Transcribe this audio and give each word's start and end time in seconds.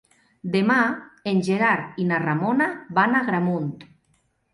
Demà 0.53 0.77
en 1.31 1.41
Gerard 1.47 1.99
i 2.03 2.05
na 2.11 2.21
Ramona 2.23 2.71
van 3.01 3.13
a 3.13 3.21
Agramunt. 3.27 3.69